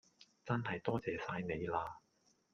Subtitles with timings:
[0.47, 1.99] 真系多謝晒你啦